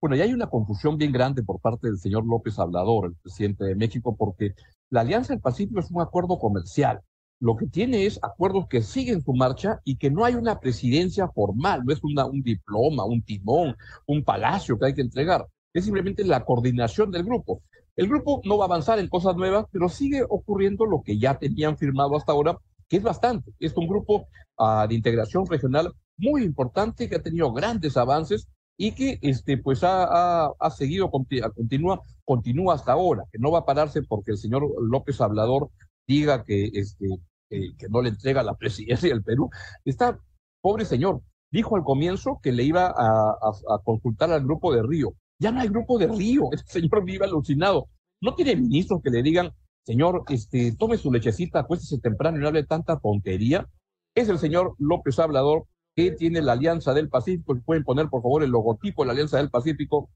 Bueno, 0.00 0.14
y 0.14 0.20
hay 0.20 0.32
una 0.32 0.46
confusión 0.46 0.96
bien 0.96 1.10
grande 1.10 1.42
por 1.42 1.60
parte 1.60 1.88
del 1.88 1.98
señor 1.98 2.24
López 2.24 2.56
Hablador, 2.58 3.06
el 3.06 3.16
presidente 3.16 3.64
de 3.64 3.74
México, 3.74 4.16
porque 4.16 4.54
la 4.90 5.00
Alianza 5.00 5.32
del 5.32 5.42
Pacífico 5.42 5.80
es 5.80 5.90
un 5.90 6.00
acuerdo 6.00 6.38
comercial. 6.38 7.00
Lo 7.40 7.56
que 7.56 7.66
tiene 7.66 8.06
es 8.06 8.20
acuerdos 8.22 8.68
que 8.68 8.80
siguen 8.82 9.22
su 9.22 9.34
marcha 9.34 9.80
y 9.84 9.96
que 9.96 10.10
no 10.10 10.24
hay 10.24 10.34
una 10.36 10.60
presidencia 10.60 11.28
formal, 11.28 11.84
no 11.84 11.92
es 11.92 12.02
una, 12.04 12.26
un 12.26 12.42
diploma, 12.42 13.04
un 13.04 13.22
timón, 13.22 13.76
un 14.06 14.22
palacio 14.22 14.78
que 14.78 14.86
hay 14.86 14.94
que 14.94 15.02
entregar. 15.02 15.46
Es 15.72 15.84
simplemente 15.84 16.24
la 16.24 16.44
coordinación 16.44 17.10
del 17.10 17.24
grupo. 17.24 17.62
El 17.96 18.08
grupo 18.08 18.40
no 18.44 18.56
va 18.56 18.64
a 18.64 18.68
avanzar 18.68 19.00
en 19.00 19.08
cosas 19.08 19.34
nuevas, 19.34 19.66
pero 19.72 19.88
sigue 19.88 20.22
ocurriendo 20.28 20.86
lo 20.86 21.02
que 21.02 21.18
ya 21.18 21.38
tenían 21.38 21.76
firmado 21.76 22.16
hasta 22.16 22.30
ahora 22.32 22.56
que 22.88 22.98
es 22.98 23.02
bastante. 23.02 23.52
Es 23.58 23.76
un 23.76 23.88
grupo 23.88 24.28
uh, 24.58 24.86
de 24.88 24.94
integración 24.94 25.44
regional 25.46 25.92
muy 26.16 26.44
importante 26.44 27.08
que 27.08 27.16
ha 27.16 27.22
tenido 27.22 27.52
grandes 27.52 27.96
avances 27.96 28.48
y 28.80 28.92
que 28.92 29.18
este, 29.22 29.58
pues 29.58 29.82
ha, 29.82 30.04
ha, 30.04 30.52
ha 30.58 30.70
seguido, 30.70 31.10
continúa, 31.10 32.00
continúa 32.24 32.74
hasta 32.74 32.92
ahora, 32.92 33.24
que 33.32 33.38
no 33.38 33.50
va 33.50 33.58
a 33.60 33.64
pararse 33.66 34.02
porque 34.02 34.30
el 34.30 34.38
señor 34.38 34.70
López 34.80 35.20
Hablador 35.20 35.70
diga 36.06 36.44
que, 36.44 36.70
este, 36.72 37.06
eh, 37.50 37.74
que 37.76 37.88
no 37.88 38.00
le 38.00 38.10
entrega 38.10 38.42
la 38.44 38.56
presidencia 38.56 39.08
del 39.08 39.24
Perú. 39.24 39.50
Está, 39.84 40.20
pobre 40.62 40.84
señor, 40.84 41.22
dijo 41.50 41.74
al 41.74 41.82
comienzo 41.82 42.38
que 42.40 42.52
le 42.52 42.62
iba 42.62 42.86
a, 42.86 43.30
a, 43.30 43.78
consultar 43.82 44.30
al 44.30 44.44
grupo 44.44 44.72
de 44.72 44.82
Río. 44.84 45.12
Ya 45.40 45.50
no 45.50 45.60
hay 45.60 45.68
grupo 45.68 45.98
de 45.98 46.06
Río, 46.06 46.44
el 46.52 46.60
señor 46.60 47.04
vive 47.04 47.24
alucinado. 47.24 47.88
No 48.22 48.36
tiene 48.36 48.54
ministros 48.54 49.02
que 49.02 49.10
le 49.10 49.24
digan, 49.24 49.50
señor, 49.84 50.22
este, 50.28 50.76
tome 50.76 50.98
su 50.98 51.12
lechecita, 51.12 51.60
acuéstese 51.60 51.98
temprano 52.00 52.38
y 52.38 52.40
no 52.42 52.48
hable 52.48 52.64
tanta 52.64 52.96
tontería. 53.00 53.68
Es 54.14 54.28
el 54.28 54.38
señor 54.38 54.76
López 54.78 55.18
Hablador 55.18 55.66
que 55.98 56.12
tiene 56.12 56.40
la 56.42 56.52
Alianza 56.52 56.94
del 56.94 57.08
Pacífico. 57.08 57.58
Pueden 57.66 57.82
poner, 57.82 58.08
por 58.08 58.22
favor, 58.22 58.44
el 58.44 58.50
logotipo 58.50 59.02
de 59.02 59.06
la 59.08 59.12
Alianza 59.14 59.38
del 59.38 59.50
Pacífico, 59.50 60.08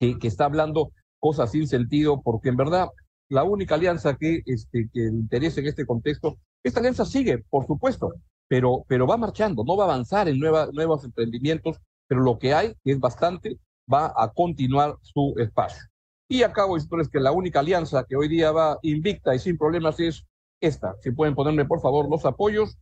que, 0.00 0.18
que 0.18 0.28
está 0.28 0.46
hablando 0.46 0.92
cosas 1.20 1.50
sin 1.50 1.68
sentido, 1.68 2.22
porque 2.22 2.48
en 2.48 2.56
verdad 2.56 2.88
la 3.28 3.44
única 3.44 3.74
alianza 3.74 4.16
que, 4.16 4.40
este, 4.46 4.88
que 4.94 5.02
interesa 5.02 5.60
en 5.60 5.66
este 5.66 5.84
contexto, 5.84 6.38
esta 6.62 6.80
alianza 6.80 7.04
sigue, 7.04 7.44
por 7.50 7.66
supuesto, 7.66 8.14
pero, 8.48 8.86
pero 8.88 9.06
va 9.06 9.18
marchando, 9.18 9.62
no 9.62 9.76
va 9.76 9.84
a 9.84 9.88
avanzar 9.88 10.26
en 10.26 10.38
nueva, 10.38 10.70
nuevos 10.72 11.04
emprendimientos, 11.04 11.76
pero 12.06 12.22
lo 12.22 12.38
que 12.38 12.54
hay, 12.54 12.72
que 12.82 12.92
es 12.92 12.98
bastante, 12.98 13.58
va 13.92 14.10
a 14.16 14.32
continuar 14.32 14.96
su 15.02 15.34
espacio. 15.36 15.82
Y 16.28 16.44
acabo 16.44 16.78
es 16.78 16.88
que 17.12 17.20
la 17.20 17.32
única 17.32 17.60
alianza 17.60 18.06
que 18.08 18.16
hoy 18.16 18.28
día 18.28 18.52
va 18.52 18.78
invicta 18.80 19.34
y 19.34 19.38
sin 19.38 19.58
problemas 19.58 20.00
es 20.00 20.24
esta. 20.62 20.94
Si 21.02 21.10
pueden 21.10 21.34
ponerme, 21.34 21.66
por 21.66 21.82
favor, 21.82 22.08
los 22.08 22.24
apoyos. 22.24 22.78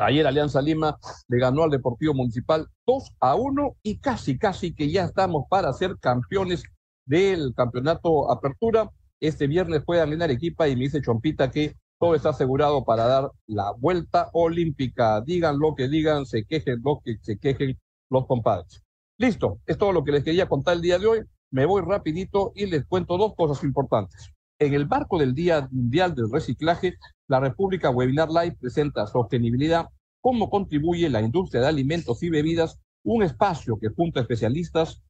Ayer 0.00 0.26
Alianza 0.26 0.62
Lima 0.62 0.98
le 1.28 1.38
ganó 1.38 1.64
al 1.64 1.70
Deportivo 1.70 2.14
Municipal 2.14 2.66
2 2.86 3.12
a 3.20 3.34
1 3.34 3.76
y 3.82 3.98
casi, 3.98 4.38
casi 4.38 4.74
que 4.74 4.90
ya 4.90 5.04
estamos 5.04 5.44
para 5.48 5.72
ser 5.72 5.96
campeones 5.98 6.62
del 7.06 7.54
campeonato 7.54 8.30
Apertura. 8.30 8.90
Este 9.20 9.46
viernes 9.46 9.82
juegan 9.84 10.12
en 10.12 10.22
Arequipa 10.22 10.68
y 10.68 10.76
me 10.76 10.84
dice 10.84 11.02
Chompita 11.02 11.50
que 11.50 11.76
todo 11.98 12.14
está 12.14 12.30
asegurado 12.30 12.84
para 12.84 13.06
dar 13.06 13.30
la 13.46 13.72
vuelta 13.72 14.30
olímpica. 14.32 15.20
Digan 15.20 15.58
lo 15.58 15.74
que 15.74 15.88
digan, 15.88 16.24
se 16.24 16.44
quejen 16.44 16.80
lo 16.82 17.00
que 17.04 17.18
se 17.20 17.38
quejen 17.38 17.78
los 18.08 18.26
compadres. 18.26 18.82
Listo, 19.18 19.60
es 19.66 19.76
todo 19.76 19.92
lo 19.92 20.02
que 20.02 20.12
les 20.12 20.24
quería 20.24 20.48
contar 20.48 20.76
el 20.76 20.82
día 20.82 20.98
de 20.98 21.06
hoy 21.06 21.20
me 21.50 21.66
voy 21.66 21.82
rapidito 21.82 22.52
y 22.54 22.66
les 22.66 22.84
cuento 22.86 23.18
dos 23.18 23.34
cosas 23.34 23.62
importantes. 23.64 24.32
En 24.60 24.74
el 24.74 24.86
marco 24.86 25.18
del 25.18 25.34
Día 25.34 25.66
Mundial 25.70 26.14
del 26.14 26.30
Reciclaje, 26.30 26.98
la 27.28 27.40
República 27.40 27.88
Webinar 27.88 28.28
Live 28.28 28.58
presenta 28.60 29.06
Sostenibilidad, 29.06 29.88
cómo 30.20 30.50
contribuye 30.50 31.08
la 31.08 31.22
industria 31.22 31.62
de 31.62 31.68
alimentos 31.68 32.22
y 32.22 32.28
bebidas, 32.28 32.78
un 33.02 33.22
espacio 33.22 33.78
que 33.80 33.88
junto 33.88 34.18
a 34.18 34.22
especialistas 34.22 35.02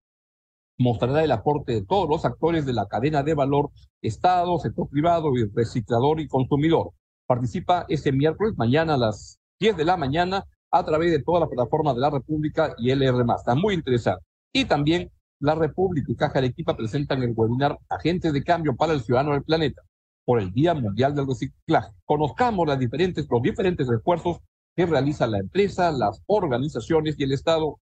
mostrará 0.78 1.24
el 1.24 1.32
aporte 1.32 1.72
de 1.72 1.84
todos 1.84 2.08
los 2.08 2.24
actores 2.24 2.64
de 2.64 2.74
la 2.74 2.86
cadena 2.86 3.24
de 3.24 3.34
valor, 3.34 3.70
Estado, 4.00 4.56
sector 4.60 4.88
privado, 4.88 5.36
y 5.36 5.44
reciclador 5.52 6.20
y 6.20 6.28
consumidor. 6.28 6.92
Participa 7.26 7.86
este 7.88 8.12
miércoles, 8.12 8.54
mañana 8.56 8.94
a 8.94 8.98
las 8.98 9.40
10 9.58 9.76
de 9.76 9.84
la 9.84 9.96
mañana, 9.96 10.44
a 10.70 10.84
través 10.84 11.10
de 11.10 11.24
todas 11.24 11.40
las 11.40 11.50
plataformas 11.50 11.96
de 11.96 12.02
la 12.02 12.10
República 12.10 12.76
y 12.78 12.92
LR+. 12.92 13.24
Está 13.36 13.56
muy 13.56 13.74
interesante. 13.74 14.24
Y 14.52 14.66
también 14.66 15.10
la 15.40 15.54
República 15.54 16.12
y 16.12 16.16
Caja 16.16 16.38
Arequipa 16.38 16.76
presentan 16.76 17.22
el 17.22 17.32
webinar 17.34 17.78
Agentes 17.88 18.32
de 18.32 18.44
Cambio 18.44 18.76
para 18.76 18.92
el 18.92 19.00
Ciudadano 19.00 19.32
del 19.32 19.42
Planeta 19.42 19.82
por 20.24 20.40
el 20.40 20.52
Día 20.52 20.74
Mundial 20.74 21.14
del 21.14 21.26
Reciclaje. 21.26 21.92
Conozcamos 22.04 22.66
las 22.66 22.78
diferentes, 22.78 23.26
los 23.28 23.42
diferentes 23.42 23.88
esfuerzos 23.88 24.38
que 24.76 24.86
realiza 24.86 25.26
la 25.26 25.38
empresa, 25.38 25.90
las 25.90 26.22
organizaciones 26.26 27.18
y 27.18 27.24
el 27.24 27.32
Estado 27.32 27.80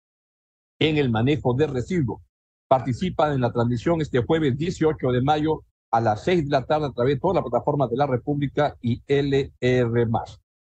en 0.79 0.97
el 0.97 1.11
manejo 1.11 1.55
de 1.55 1.67
residuos. 1.67 2.23
Participan 2.69 3.33
en 3.33 3.41
la 3.41 3.53
transmisión 3.53 4.01
este 4.01 4.25
jueves 4.25 4.57
18 4.57 5.11
de 5.11 5.21
mayo 5.21 5.65
a 5.91 6.01
las 6.01 6.25
6 6.25 6.45
de 6.45 6.51
la 6.51 6.65
tarde 6.65 6.87
a 6.87 6.93
través 6.93 7.17
de 7.17 7.21
todas 7.21 7.35
las 7.35 7.45
plataformas 7.45 7.91
de 7.91 7.97
la 7.97 8.07
República 8.07 8.77
y 8.81 9.03
LR+. 9.07 10.11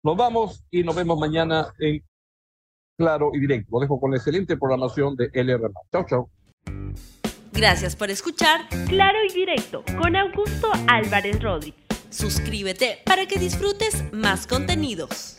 Nos 0.02 0.16
vamos 0.16 0.64
y 0.70 0.82
nos 0.82 0.96
vemos 0.96 1.18
mañana 1.18 1.72
en 1.78 2.02
Claro 2.96 3.30
y 3.34 3.40
Directo. 3.40 3.68
Lo 3.72 3.80
dejo 3.80 4.00
con 4.00 4.10
la 4.10 4.16
excelente 4.16 4.56
programación 4.56 5.14
de 5.16 5.30
LR+. 5.32 5.70
Chao, 5.92 6.06
chao. 6.08 6.41
Gracias 7.52 7.96
por 7.96 8.10
escuchar 8.10 8.66
Claro 8.88 9.18
y 9.28 9.32
Directo 9.32 9.84
con 10.00 10.16
Augusto 10.16 10.70
Álvarez 10.88 11.40
Rodríguez. 11.42 11.80
Suscríbete 12.10 12.98
para 13.04 13.26
que 13.26 13.38
disfrutes 13.38 14.04
más 14.12 14.46
contenidos. 14.46 15.36